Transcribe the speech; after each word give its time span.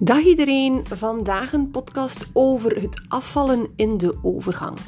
Dag 0.00 0.24
iedereen, 0.24 0.84
vandaag 0.94 1.52
een 1.52 1.70
podcast 1.70 2.26
over 2.32 2.80
het 2.80 3.02
afvallen 3.08 3.66
in 3.76 3.96
de 3.96 4.14
overgang. 4.22 4.78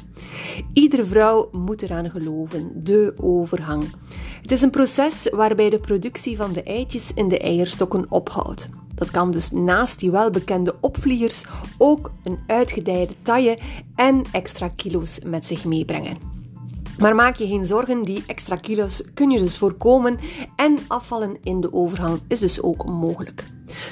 Iedere 0.73 1.05
vrouw 1.05 1.49
moet 1.51 1.81
eraan 1.81 2.09
geloven, 2.09 2.83
de 2.83 3.13
overgang. 3.17 3.83
Het 4.41 4.51
is 4.51 4.61
een 4.61 4.69
proces 4.69 5.29
waarbij 5.31 5.69
de 5.69 5.79
productie 5.79 6.37
van 6.37 6.51
de 6.51 6.63
eitjes 6.63 7.13
in 7.13 7.27
de 7.27 7.39
eierstokken 7.39 8.05
ophoudt. 8.09 8.67
Dat 8.95 9.11
kan 9.11 9.31
dus 9.31 9.51
naast 9.51 9.99
die 9.99 10.11
welbekende 10.11 10.75
opvliegers 10.81 11.45
ook 11.77 12.11
een 12.23 12.39
uitgedijde 12.47 13.13
taille 13.21 13.59
en 13.95 14.23
extra 14.31 14.67
kilo's 14.67 15.19
met 15.25 15.45
zich 15.45 15.65
meebrengen. 15.65 16.17
Maar 16.97 17.15
maak 17.15 17.35
je 17.35 17.47
geen 17.47 17.65
zorgen, 17.65 18.03
die 18.03 18.23
extra 18.27 18.55
kilo's 18.55 19.03
kun 19.13 19.29
je 19.29 19.39
dus 19.39 19.57
voorkomen 19.57 20.17
en 20.55 20.77
afvallen 20.87 21.37
in 21.43 21.61
de 21.61 21.73
overgang 21.73 22.19
is 22.27 22.39
dus 22.39 22.61
ook 22.61 22.85
mogelijk. 22.85 23.45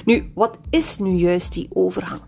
Nu, 0.05 0.31
wat 0.33 0.57
is 0.69 0.97
nu 0.97 1.09
juist 1.09 1.53
die 1.53 1.69
overgang? 1.73 2.21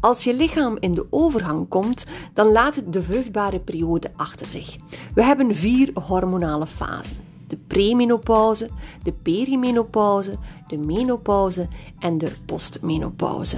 Als 0.00 0.24
je 0.24 0.34
lichaam 0.34 0.76
in 0.80 0.90
de 0.90 1.06
overgang 1.10 1.68
komt, 1.68 2.04
dan 2.34 2.52
laat 2.52 2.74
het 2.74 2.92
de 2.92 3.02
vruchtbare 3.02 3.58
periode 3.58 4.10
achter 4.16 4.46
zich. 4.46 4.76
We 5.14 5.24
hebben 5.24 5.54
vier 5.54 5.90
hormonale 5.94 6.66
fasen: 6.66 7.16
de 7.46 7.56
premenopauze, 7.66 8.68
de 9.02 9.12
perimenopauze, 9.12 10.34
de 10.66 10.76
menopauze 10.76 11.68
en 11.98 12.18
de 12.18 12.32
postmenopauze. 12.46 13.56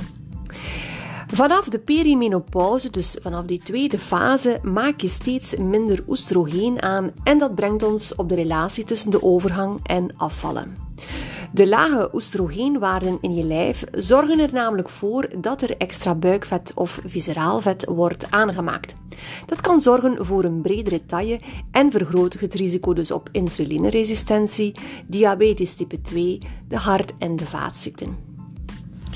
Vanaf 1.27 1.69
de 1.69 1.79
perimenopauze, 1.79 2.91
dus 2.91 3.17
vanaf 3.21 3.45
die 3.45 3.61
tweede 3.65 3.98
fase, 3.98 4.61
maak 4.62 5.01
je 5.01 5.09
steeds 5.09 5.57
minder 5.57 6.05
oestrogeen 6.09 6.83
aan 6.83 7.11
en 7.25 7.39
dat 7.39 7.55
brengt 7.55 7.83
ons 7.83 8.15
op 8.15 8.29
de 8.29 8.34
relatie 8.34 8.84
tussen 8.84 9.11
de 9.11 9.23
overgang 9.23 9.81
en 9.83 10.17
afvallen. 10.17 10.77
De 11.57 11.69
lage 11.69 12.09
oestrogeenwaarden 12.12 13.19
in 13.21 13.35
je 13.35 13.45
lijf 13.45 13.85
zorgen 13.93 14.39
er 14.39 14.53
namelijk 14.53 14.89
voor 14.89 15.29
dat 15.41 15.62
er 15.62 15.77
extra 15.77 16.15
buikvet 16.15 16.73
of 16.75 17.01
visceraal 17.05 17.61
vet 17.61 17.85
wordt 17.85 18.31
aangemaakt. 18.31 18.95
Dat 19.47 19.61
kan 19.61 19.81
zorgen 19.81 20.25
voor 20.25 20.45
een 20.45 20.61
bredere 20.61 21.07
taille 21.07 21.41
en 21.71 21.91
vergroot 21.91 22.33
het 22.33 22.55
risico 22.55 22.93
dus 22.93 23.11
op 23.11 23.29
insulineresistentie, 23.33 24.75
diabetes 25.07 25.75
type 25.75 26.01
2, 26.01 26.39
de 26.69 26.77
hart- 26.77 27.12
en 27.19 27.37
de 27.37 27.47
vaatziekten. 27.47 28.36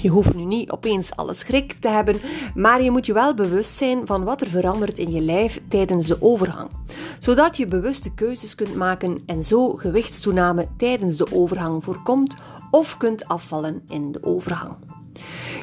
Je 0.03 0.09
hoeft 0.09 0.35
nu 0.35 0.45
niet 0.45 0.71
opeens 0.71 1.17
alles 1.17 1.39
schrik 1.39 1.73
te 1.73 1.89
hebben, 1.89 2.17
maar 2.55 2.83
je 2.83 2.91
moet 2.91 3.07
je 3.07 3.13
wel 3.13 3.35
bewust 3.35 3.77
zijn 3.77 4.07
van 4.07 4.25
wat 4.25 4.41
er 4.41 4.49
verandert 4.49 4.99
in 4.99 5.13
je 5.13 5.21
lijf 5.21 5.61
tijdens 5.69 6.07
de 6.07 6.23
overgang. 6.23 6.71
Zodat 7.19 7.57
je 7.57 7.67
bewuste 7.67 8.15
keuzes 8.15 8.55
kunt 8.55 8.75
maken 8.75 9.23
en 9.27 9.45
zo 9.45 9.69
gewichtstoename 9.75 10.69
tijdens 10.77 11.17
de 11.17 11.33
overgang 11.33 11.85
voorkomt 11.85 12.35
of 12.71 12.97
kunt 12.97 13.29
afvallen 13.29 13.83
in 13.89 14.13
de 14.13 14.23
overgang. 14.23 14.77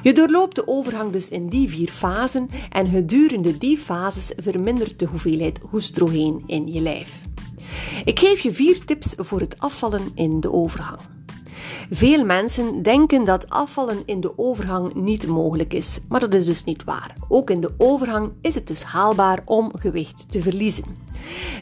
Je 0.02 0.13
doorloopt 0.13 0.55
de 0.55 0.67
overgang 0.67 1.11
dus 1.11 1.30
in 1.30 1.47
die 1.47 1.69
vier 1.69 1.89
fasen 1.89 2.49
en 2.69 2.89
gedurende 2.89 3.58
die 3.58 3.77
fases 3.77 4.33
vermindert 4.35 4.99
de 4.99 5.05
hoeveelheid 5.05 5.59
oestrogeen 5.73 6.43
in 6.45 6.73
je 6.73 6.81
lijf. 6.81 7.19
Ik 8.05 8.19
geef 8.19 8.39
je 8.39 8.53
vier 8.53 8.85
tips 8.85 9.13
voor 9.17 9.39
het 9.39 9.59
afvallen 9.59 10.11
in 10.15 10.39
de 10.39 10.52
overgang. 10.52 11.16
Veel 11.89 12.25
mensen 12.25 12.81
denken 12.83 13.23
dat 13.23 13.49
afvallen 13.49 14.03
in 14.05 14.21
de 14.21 14.38
overgang 14.38 14.93
niet 14.93 15.27
mogelijk 15.27 15.73
is, 15.73 15.99
maar 16.09 16.19
dat 16.19 16.33
is 16.33 16.45
dus 16.45 16.63
niet 16.63 16.83
waar. 16.83 17.16
Ook 17.27 17.49
in 17.49 17.61
de 17.61 17.73
overgang 17.77 18.31
is 18.41 18.55
het 18.55 18.67
dus 18.67 18.83
haalbaar 18.83 19.41
om 19.45 19.71
gewicht 19.75 20.31
te 20.31 20.41
verliezen. 20.41 20.83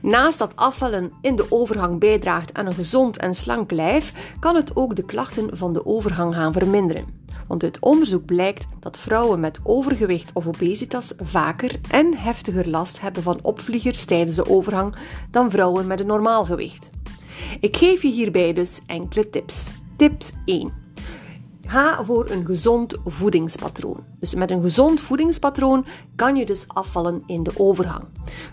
Naast 0.02 0.38
dat 0.38 0.56
afvallen 0.56 1.12
in 1.22 1.36
de 1.36 1.46
overgang 1.50 2.00
bijdraagt 2.00 2.54
aan 2.54 2.66
een 2.66 2.74
gezond 2.74 3.18
en 3.18 3.36
slank 3.36 3.72
lijf, 3.72 4.34
kan 4.40 4.56
het 4.56 4.76
ook 4.76 4.96
de 4.96 5.06
klachten 5.06 5.58
van 5.58 5.74
de 5.74 5.86
overgang 5.86 6.34
gaan 6.34 6.54
verminderen. 6.54 7.24
Want 7.48 7.64
uit 7.64 7.80
onderzoek 7.80 8.26
blijkt 8.26 8.68
dat 8.80 8.98
vrouwen 8.98 9.40
met 9.40 9.60
overgewicht 9.64 10.32
of 10.34 10.48
obesitas 10.48 11.14
vaker 11.18 11.72
en 11.90 12.18
heftiger 12.18 12.70
last 12.70 13.02
hebben 13.02 13.24
van 13.24 13.40
opvliegers 13.42 14.06
tijdens 14.06 14.36
de 14.36 14.50
overgang 14.50 14.96
dan 15.32 15.50
vrouwen 15.50 15.88
met 15.88 16.00
een 16.00 16.08
normaal 16.08 16.46
gewicht. 16.46 16.90
Ik 17.60 17.78
geef 17.78 18.02
je 18.02 18.12
hierbij 18.12 18.54
dus 18.54 18.82
enkele 18.86 19.30
tips. 19.30 19.70
Tips 19.96 20.32
1. 20.46 20.72
Ga 21.66 22.04
voor 22.04 22.30
een 22.30 22.46
gezond 22.46 22.98
voedingspatroon. 23.06 24.04
Dus 24.20 24.36
met 24.36 24.52
een 24.52 24.62
gezond 24.62 25.00
voedingspatroon 25.00 25.86
kan 26.16 26.36
je 26.36 26.46
dus 26.46 26.66
afvallen 26.68 27.24
in 27.26 27.44
de 27.44 27.52
overgang. 27.56 28.04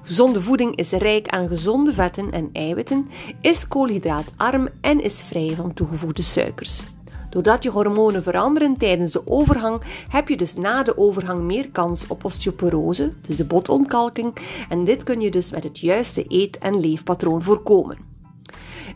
Gezonde 0.02 0.40
voeding 0.40 0.76
is 0.76 0.90
rijk 0.90 1.28
aan 1.28 1.48
gezonde 1.48 1.92
vetten 1.92 2.32
en 2.32 2.48
eiwitten, 2.52 3.08
is 3.40 3.68
koolhydraatarm 3.68 4.68
en 4.80 5.00
is 5.00 5.22
vrij 5.22 5.54
van 5.54 5.74
toegevoegde 5.74 6.22
suikers. 6.22 6.82
Doordat 7.30 7.62
je 7.62 7.70
hormonen 7.70 8.22
veranderen 8.22 8.76
tijdens 8.76 9.12
de 9.12 9.26
overgang, 9.26 9.80
heb 10.08 10.28
je 10.28 10.36
dus 10.36 10.54
na 10.54 10.82
de 10.82 10.98
overgang 10.98 11.40
meer 11.40 11.70
kans 11.70 12.06
op 12.06 12.24
osteoporose, 12.24 13.12
dus 13.20 13.36
de 13.36 13.44
botontkalking, 13.44 14.36
en 14.68 14.84
dit 14.84 15.02
kun 15.02 15.20
je 15.20 15.30
dus 15.30 15.50
met 15.50 15.64
het 15.64 15.78
juiste 15.78 16.24
eet- 16.28 16.58
en 16.58 16.80
leefpatroon 16.80 17.42
voorkomen. 17.42 18.11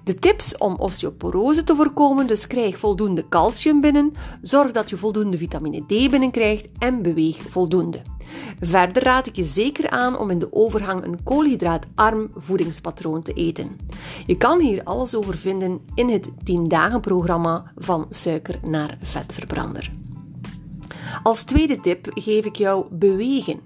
De 0.06 0.14
tips 0.14 0.58
om 0.58 0.74
osteoporose 0.74 1.64
te 1.64 1.74
voorkomen, 1.74 2.26
dus 2.26 2.46
krijg 2.46 2.78
voldoende 2.78 3.28
calcium 3.28 3.80
binnen, 3.80 4.12
zorg 4.42 4.70
dat 4.70 4.90
je 4.90 4.96
voldoende 4.96 5.36
vitamine 5.36 5.80
D 5.80 5.86
binnenkrijgt 5.86 6.68
en 6.78 7.02
beweeg 7.02 7.36
voldoende. 7.36 8.00
Verder 8.60 9.02
raad 9.02 9.26
ik 9.26 9.36
je 9.36 9.44
zeker 9.44 9.90
aan 9.90 10.18
om 10.18 10.30
in 10.30 10.38
de 10.38 10.52
overgang 10.52 11.04
een 11.04 11.22
koolhydraatarm 11.22 12.30
voedingspatroon 12.34 13.22
te 13.22 13.32
eten. 13.32 13.78
Je 14.26 14.36
kan 14.36 14.60
hier 14.60 14.84
alles 14.84 15.14
over 15.14 15.36
vinden 15.36 15.80
in 15.94 16.08
het 16.08 16.28
10 16.44 16.68
dagen 16.68 17.00
programma 17.00 17.72
van 17.76 18.06
suiker 18.10 18.58
naar 18.62 18.98
vetverbrander. 19.02 19.90
Als 21.26 21.42
tweede 21.42 21.80
tip 21.80 22.10
geef 22.14 22.44
ik 22.44 22.56
jou 22.56 22.86
bewegen. 22.90 23.60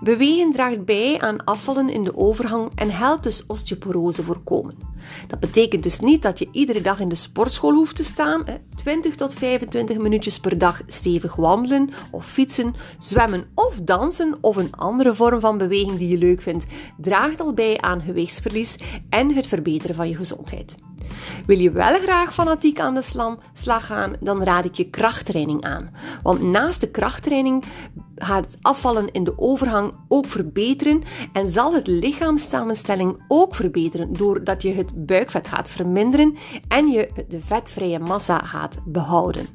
Bewegen 0.00 0.52
draagt 0.52 0.84
bij 0.84 1.20
aan 1.20 1.44
afvallen 1.44 1.88
in 1.88 2.04
de 2.04 2.16
overgang 2.16 2.70
en 2.74 2.90
helpt 2.90 3.22
dus 3.22 3.46
osteoporose 3.46 4.22
voorkomen. 4.22 4.74
Dat 5.26 5.40
betekent 5.40 5.82
dus 5.82 6.00
niet 6.00 6.22
dat 6.22 6.38
je 6.38 6.48
iedere 6.52 6.80
dag 6.80 7.00
in 7.00 7.08
de 7.08 7.14
sportschool 7.14 7.72
hoeft 7.72 7.96
te 7.96 8.04
staan. 8.04 8.44
20 8.74 9.14
tot 9.14 9.34
25 9.34 9.98
minuutjes 9.98 10.40
per 10.40 10.58
dag 10.58 10.82
stevig 10.86 11.36
wandelen 11.36 11.90
of 12.10 12.26
fietsen, 12.26 12.74
zwemmen 12.98 13.44
of 13.54 13.80
dansen 13.80 14.38
of 14.40 14.56
een 14.56 14.76
andere 14.76 15.14
vorm 15.14 15.40
van 15.40 15.58
beweging 15.58 15.98
die 15.98 16.08
je 16.08 16.18
leuk 16.18 16.42
vindt, 16.42 16.66
draagt 16.96 17.40
al 17.40 17.52
bij 17.52 17.80
aan 17.80 18.00
gewichtsverlies 18.00 18.76
en 19.08 19.34
het 19.34 19.46
verbeteren 19.46 19.96
van 19.96 20.08
je 20.08 20.16
gezondheid. 20.16 20.74
Wil 21.46 21.58
je 21.58 21.70
wel 21.70 21.98
graag 22.00 22.34
fanatiek 22.34 22.80
aan 22.80 22.94
de 22.94 23.36
slag 23.52 23.86
gaan, 23.86 24.12
dan 24.20 24.42
raad 24.42 24.64
ik 24.64 24.74
je 24.74 24.90
krachttraining 24.90 25.62
aan. 25.62 25.90
Want 26.22 26.42
naast 26.42 26.80
de 26.80 26.90
krachttraining 26.90 27.64
gaat 28.16 28.44
het 28.44 28.56
afvallen 28.62 29.12
in 29.12 29.24
de 29.24 29.38
overgang 29.38 29.92
ook 30.08 30.26
verbeteren 30.26 31.02
en 31.32 31.48
zal 31.48 31.74
het 31.74 31.86
lichaamssamenstelling 31.86 33.24
ook 33.28 33.54
verbeteren 33.54 34.12
doordat 34.12 34.62
je 34.62 34.72
het 34.72 35.06
buikvet 35.06 35.48
gaat 35.48 35.68
verminderen 35.68 36.36
en 36.68 36.88
je 36.88 37.08
de 37.28 37.40
vetvrije 37.40 37.98
massa 37.98 38.38
gaat 38.38 38.78
behouden. 38.84 39.46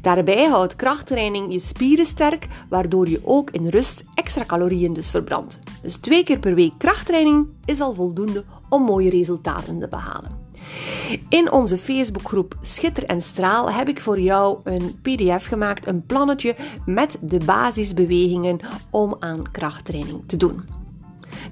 Daarbij 0.00 0.44
houdt 0.44 0.76
krachttraining 0.76 1.52
je 1.52 1.58
spieren 1.58 2.06
sterk, 2.06 2.46
waardoor 2.68 3.08
je 3.08 3.20
ook 3.24 3.50
in 3.50 3.68
rust 3.68 4.04
extra 4.14 4.44
calorieën 4.44 4.92
dus 4.92 5.10
verbrandt. 5.10 5.58
Dus 5.82 5.96
twee 5.96 6.24
keer 6.24 6.38
per 6.38 6.54
week 6.54 6.72
krachttraining 6.78 7.48
is 7.64 7.80
al 7.80 7.94
voldoende 7.94 8.44
om 8.68 8.82
mooie 8.82 9.10
resultaten 9.10 9.80
te 9.80 9.88
behalen. 9.88 10.41
In 11.28 11.52
onze 11.52 11.78
Facebookgroep 11.78 12.54
Schitter 12.60 13.04
en 13.04 13.20
Straal 13.20 13.70
heb 13.70 13.88
ik 13.88 14.00
voor 14.00 14.20
jou 14.20 14.58
een 14.64 14.98
PDF 15.02 15.46
gemaakt, 15.46 15.86
een 15.86 16.06
plannetje 16.06 16.56
met 16.86 17.18
de 17.20 17.38
basisbewegingen 17.44 18.60
om 18.90 19.16
aan 19.18 19.50
krachttraining 19.50 20.22
te 20.26 20.36
doen. 20.36 20.64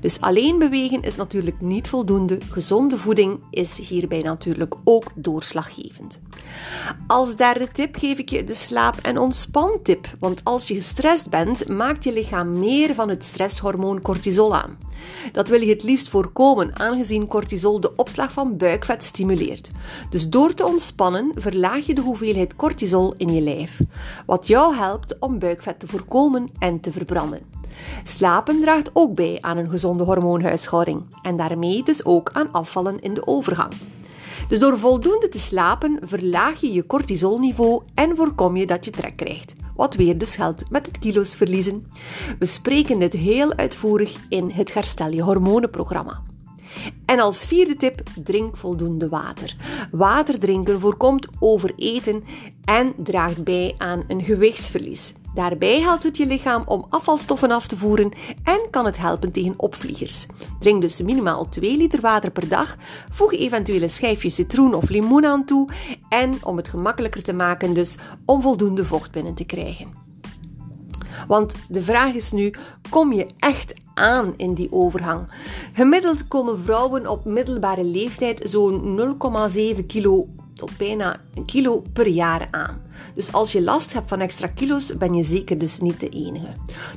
Dus 0.01 0.21
alleen 0.21 0.59
bewegen 0.59 1.03
is 1.03 1.17
natuurlijk 1.17 1.61
niet 1.61 1.89
voldoende. 1.89 2.39
Gezonde 2.51 2.99
voeding 2.99 3.41
is 3.51 3.79
hierbij 3.79 4.23
natuurlijk 4.23 4.75
ook 4.85 5.05
doorslaggevend. 5.15 6.19
Als 7.07 7.37
derde 7.37 7.69
tip 7.73 7.97
geef 7.97 8.19
ik 8.19 8.29
je 8.29 8.45
de 8.45 8.55
slaap- 8.55 8.99
en 9.03 9.19
ontspantip. 9.19 10.07
Want 10.19 10.41
als 10.45 10.69
je 10.69 10.75
gestrest 10.75 11.31
bent, 11.31 11.69
maakt 11.69 12.05
je 12.05 12.13
lichaam 12.13 12.59
meer 12.59 12.95
van 12.95 13.09
het 13.09 13.25
stresshormoon 13.25 14.03
cortisol 14.03 14.55
aan. 14.55 14.79
Dat 15.33 15.49
wil 15.49 15.61
je 15.61 15.73
het 15.73 15.83
liefst 15.83 16.09
voorkomen, 16.09 16.79
aangezien 16.79 17.27
cortisol 17.27 17.81
de 17.81 17.97
opslag 17.97 18.33
van 18.33 18.57
buikvet 18.57 19.05
stimuleert. 19.05 19.71
Dus 20.11 20.29
door 20.29 20.55
te 20.55 20.67
ontspannen 20.67 21.33
verlaag 21.35 21.87
je 21.87 21.95
de 21.95 22.01
hoeveelheid 22.01 22.57
cortisol 22.57 23.15
in 23.17 23.35
je 23.35 23.41
lijf, 23.41 23.81
wat 24.27 24.47
jou 24.47 24.75
helpt 24.75 25.19
om 25.19 25.39
buikvet 25.39 25.81
te 25.81 25.87
voorkomen 25.87 26.49
en 26.59 26.81
te 26.81 26.93
verbranden. 26.93 27.41
Slapen 28.05 28.61
draagt 28.61 28.91
ook 28.93 29.15
bij 29.15 29.39
aan 29.41 29.57
een 29.57 29.71
gezonde 29.71 30.05
hormoonhuishouding 30.05 31.03
en 31.23 31.37
daarmee 31.37 31.83
dus 31.83 32.05
ook 32.05 32.31
aan 32.33 32.53
afvallen 32.53 33.01
in 33.01 33.15
de 33.15 33.27
overgang. 33.27 33.73
Dus 34.51 34.59
door 34.59 34.79
voldoende 34.79 35.29
te 35.29 35.39
slapen 35.39 35.99
verlaag 36.03 36.61
je 36.61 36.73
je 36.73 36.87
cortisolniveau 36.87 37.83
en 37.95 38.17
voorkom 38.17 38.57
je 38.57 38.67
dat 38.67 38.85
je 38.85 38.91
trek 38.91 39.17
krijgt. 39.17 39.55
Wat 39.77 39.95
weer 39.95 40.19
dus 40.19 40.37
geldt 40.37 40.71
met 40.71 40.87
het 40.87 40.99
kilo's 40.99 41.35
verliezen. 41.35 41.87
We 42.39 42.47
spreken 42.47 42.99
dit 42.99 43.13
heel 43.13 43.55
uitvoerig 43.55 44.17
in 44.29 44.51
het 44.51 44.75
Herstel 44.75 45.11
je 45.11 45.23
hormonenprogramma. 45.23 46.23
En 47.05 47.21
als 47.21 47.45
vierde 47.45 47.77
tip, 47.77 48.03
drink 48.25 48.57
voldoende 48.57 49.09
water. 49.09 49.57
Water 49.91 50.39
drinken 50.39 50.81
voorkomt 50.81 51.29
overeten 51.39 52.25
en 52.65 52.95
draagt 52.97 53.45
bij 53.45 53.75
aan 53.79 54.05
een 54.09 54.23
gewichtsverlies. 54.25 55.13
Daarbij 55.35 55.81
helpt 55.81 56.03
het 56.03 56.17
je 56.17 56.27
lichaam 56.27 56.63
om 56.67 56.87
afvalstoffen 56.89 57.51
af 57.51 57.67
te 57.67 57.77
voeren 57.77 58.13
en 58.45 58.61
kan 58.71 58.85
het 58.85 58.99
helpen 58.99 59.33
tegen 59.33 59.55
opvliegers. 59.57 60.27
Drink 60.61 60.81
dus 60.81 61.03
minimaal 61.03 61.49
2 61.49 61.77
liter 61.77 62.01
water 62.01 62.31
per 62.31 62.49
dag. 62.49 62.77
Voeg 63.11 63.33
eventuele 63.33 63.89
schijfjes 63.89 64.35
citroen 64.35 64.75
of 64.75 64.89
limoen 64.89 65.25
aan 65.25 65.45
toe 65.45 65.69
en 66.09 66.35
om 66.43 66.57
het 66.57 66.69
gemakkelijker 66.69 67.23
te 67.23 67.33
maken 67.33 67.75
dus 67.75 67.97
om 68.25 68.43
voldoende 68.43 68.85
vocht 68.85 69.11
binnen 69.11 69.35
te 69.35 69.45
krijgen. 69.45 70.09
Want 71.29 71.55
de 71.69 71.83
vraag 71.83 72.15
is 72.15 72.33
nu: 72.33 72.55
kom 72.91 73.13
je 73.13 73.27
echt 73.39 73.75
aan 73.95 74.35
in 74.37 74.55
die 74.55 74.73
overgang? 74.73 75.29
Gemiddeld 75.73 76.29
komen 76.29 76.59
vrouwen 76.59 77.07
op 77.07 77.25
middelbare 77.25 77.85
leeftijd 77.85 78.41
zo'n 78.45 79.01
0,7 79.79 79.87
kilo 79.87 80.29
tot 80.55 80.77
bijna 80.77 81.17
een 81.35 81.45
kilo 81.45 81.83
per 81.93 82.07
jaar 82.07 82.49
aan. 82.51 82.83
Dus 83.15 83.33
als 83.33 83.53
je 83.53 83.63
last 83.63 83.93
hebt 83.93 84.09
van 84.09 84.21
extra 84.21 84.47
kilo's, 84.47 84.97
ben 84.97 85.15
je 85.15 85.23
zeker 85.23 85.59
dus 85.59 85.81
niet 85.81 86.01
de 86.01 86.09
enige. 86.09 86.53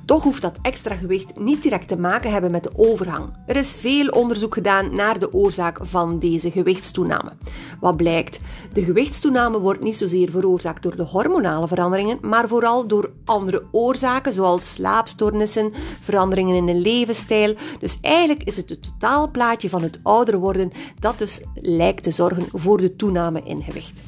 Toch 0.06 0.24
hoeft 0.24 0.42
dat 0.42 0.58
extra 0.62 0.96
gewicht 0.96 1.40
niet 1.40 1.64
direct 1.64 1.88
te 1.88 1.98
maken 1.98 2.32
hebben 2.32 2.52
met 2.52 2.64
de 2.64 2.72
overgang. 2.76 3.26
Er 3.46 3.56
is 3.56 3.76
veel 3.80 4.08
onderzoek 4.08 4.54
gedaan 4.54 4.96
naar 4.96 5.20
de 5.20 5.34
oorzaak 5.34 5.80
van 5.82 6.20
deze 6.20 6.52
gewichtstoename. 6.52 7.32
Wat 7.80 7.98
blijkt? 7.98 8.40
De 8.74 8.84
gewichtstoename 8.84 9.60
wordt 9.60 9.84
niet 9.84 9.96
zozeer 9.96 10.30
veroorzaakt 10.30 10.84
door 10.84 10.96
de 10.96 11.04
hormonale 11.04 11.68
veranderingen, 11.68 12.18
maar 12.22 12.48
vooral 12.48 12.88
door 12.88 13.12
andere 13.26 13.64
oorzaken 13.72 14.34
zoals 14.34 14.74
slaapstoornissen, 14.74 15.72
veranderingen 16.02 16.56
in 16.56 16.66
de 16.66 16.76
levensstijl. 16.76 17.56
Dus 17.80 17.98
eigenlijk 18.02 18.44
is 18.44 18.58
het 18.58 18.70
het 18.70 18.84
totaalplaatje 18.84 19.70
van 19.70 19.82
het 19.82 20.00
ouder 20.04 20.38
worden 20.38 20.72
dat 21.00 21.18
dus 21.18 21.42
lijkt 21.54 22.04
te 22.04 22.12
zorgen 22.12 22.46
voor 22.52 22.78
de 22.78 22.96
toename 22.96 23.42
in 23.44 23.64
gewicht. 23.64 24.02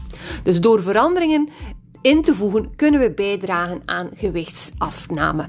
Dus 0.44 0.62
door 0.62 0.82
veranderingen 0.82 1.50
in 2.06 2.22
te 2.22 2.36
voegen, 2.36 2.76
kunnen 2.76 3.00
we 3.00 3.12
bijdragen 3.12 3.82
aan 3.86 4.10
gewichtsafname. 4.16 5.48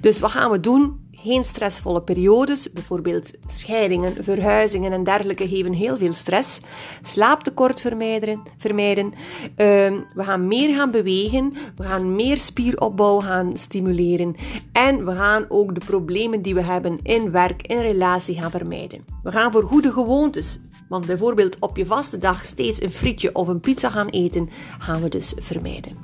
Dus 0.00 0.20
wat 0.20 0.30
gaan 0.30 0.50
we 0.50 0.60
doen? 0.60 1.04
Geen 1.12 1.44
stressvolle 1.44 2.02
periodes, 2.02 2.72
bijvoorbeeld 2.72 3.32
scheidingen, 3.46 4.24
verhuizingen 4.24 4.92
en 4.92 5.04
dergelijke 5.04 5.48
geven 5.48 5.72
heel 5.72 5.96
veel 5.96 6.12
stress. 6.12 6.60
Slaaptekort 7.02 7.80
vermijden. 7.80 8.42
vermijden. 8.58 9.12
Ehm, 9.56 10.00
we 10.14 10.24
gaan 10.24 10.46
meer 10.46 10.74
gaan 10.74 10.90
bewegen, 10.90 11.52
we 11.76 11.84
gaan 11.84 12.14
meer 12.14 12.36
spieropbouw 12.36 13.20
gaan 13.20 13.56
stimuleren 13.56 14.36
en 14.72 15.04
we 15.04 15.12
gaan 15.12 15.44
ook 15.48 15.74
de 15.74 15.84
problemen 15.86 16.42
die 16.42 16.54
we 16.54 16.62
hebben 16.62 16.98
in 17.02 17.30
werk, 17.30 17.62
in 17.62 17.80
relatie 17.80 18.40
gaan 18.40 18.50
vermijden. 18.50 19.04
We 19.22 19.32
gaan 19.32 19.52
voor 19.52 19.62
goede 19.62 19.92
gewoontes 19.92 20.58
want 20.88 21.06
bijvoorbeeld 21.06 21.56
op 21.58 21.76
je 21.76 21.86
vaste 21.86 22.18
dag 22.18 22.44
steeds 22.44 22.82
een 22.82 22.92
frietje 22.92 23.34
of 23.34 23.48
een 23.48 23.60
pizza 23.60 23.90
gaan 23.90 24.08
eten, 24.08 24.48
gaan 24.78 25.02
we 25.02 25.08
dus 25.08 25.34
vermijden. 25.36 25.96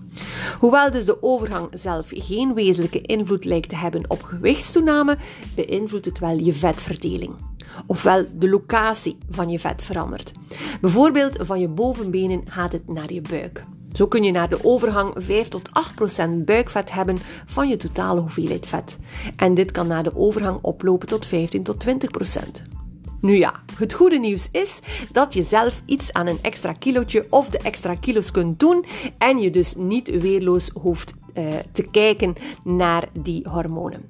Hoewel 0.59 0.91
dus 0.91 1.05
de 1.05 1.23
overgang 1.23 1.69
zelf 1.73 2.07
geen 2.11 2.55
wezenlijke 2.55 3.01
invloed 3.01 3.45
lijkt 3.45 3.69
te 3.69 3.77
hebben 3.77 4.11
op 4.11 4.23
gewichtstoename, 4.23 5.17
beïnvloedt 5.55 6.05
het 6.05 6.19
wel 6.19 6.39
je 6.39 6.53
vetverdeling. 6.53 7.35
Ofwel 7.87 8.27
de 8.39 8.49
locatie 8.49 9.17
van 9.31 9.49
je 9.49 9.59
vet 9.59 9.83
verandert. 9.83 10.33
Bijvoorbeeld 10.81 11.37
van 11.41 11.61
je 11.61 11.69
bovenbenen 11.69 12.43
gaat 12.45 12.73
het 12.73 12.89
naar 12.89 13.13
je 13.13 13.21
buik. 13.21 13.65
Zo 13.93 14.07
kun 14.07 14.23
je 14.23 14.33
naar 14.33 14.49
de 14.49 14.65
overgang 14.65 15.13
5 15.17 15.49
tot 15.49 15.69
8 15.73 15.95
procent 15.95 16.45
buikvet 16.45 16.93
hebben 16.93 17.17
van 17.47 17.69
je 17.69 17.77
totale 17.77 18.21
hoeveelheid 18.21 18.67
vet. 18.67 18.99
En 19.37 19.55
dit 19.55 19.73
kan 19.73 19.87
na 19.87 20.03
de 20.03 20.17
overgang 20.17 20.59
oplopen 20.63 21.09
tot 21.09 21.27
15 21.27 21.63
tot 21.63 21.81
20 21.81 22.11
procent. 22.11 22.63
Nu 23.23 23.37
ja, 23.37 23.53
het 23.79 23.93
goede 23.93 24.19
nieuws 24.19 24.49
is 24.51 24.81
dat 25.13 25.35
je 25.35 25.43
zelf 25.43 25.83
iets 25.87 26.13
aan 26.13 26.27
een 26.27 26.39
extra 26.43 26.73
kilootje 26.73 27.27
of 27.31 27.51
de 27.51 27.59
extra 27.59 27.95
kilo's 27.95 28.31
kunt 28.31 28.61
doen 28.61 28.85
en 29.19 29.39
je 29.39 29.51
dus 29.51 29.75
niet 29.75 30.21
weerloos 30.21 30.71
hoeft 30.81 31.15
uh, 31.39 31.45
te 31.73 31.83
kijken 31.91 32.35
naar 32.65 33.09
die 33.13 33.49
hormonen. 33.49 34.09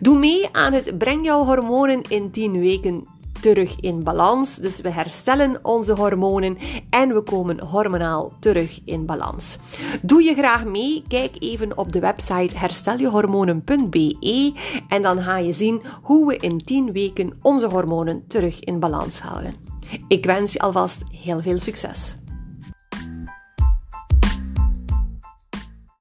Doe 0.00 0.18
mee 0.18 0.48
aan 0.52 0.72
het 0.72 0.98
Breng 0.98 1.24
jouw 1.24 1.44
hormonen 1.44 2.02
in 2.08 2.30
10 2.30 2.60
weken 2.60 3.06
terug 3.44 3.80
in 3.80 4.02
balans. 4.02 4.56
Dus 4.56 4.80
we 4.80 4.90
herstellen 4.90 5.58
onze 5.62 5.92
hormonen 5.92 6.58
en 6.90 7.14
we 7.14 7.22
komen 7.22 7.60
hormonaal 7.60 8.32
terug 8.40 8.80
in 8.84 9.06
balans. 9.06 9.56
Doe 10.02 10.22
je 10.22 10.34
graag 10.34 10.64
mee? 10.64 11.02
Kijk 11.08 11.36
even 11.38 11.78
op 11.78 11.92
de 11.92 12.00
website 12.00 12.58
hersteljehormonen.be 12.58 14.52
en 14.88 15.02
dan 15.02 15.22
ga 15.22 15.38
je 15.38 15.52
zien 15.52 15.82
hoe 16.02 16.26
we 16.26 16.36
in 16.36 16.64
10 16.64 16.92
weken 16.92 17.38
onze 17.42 17.66
hormonen 17.66 18.24
terug 18.26 18.60
in 18.60 18.78
balans 18.78 19.20
houden. 19.20 19.54
Ik 20.08 20.24
wens 20.24 20.52
je 20.52 20.58
alvast 20.58 21.02
heel 21.10 21.40
veel 21.40 21.58
succes. 21.58 22.16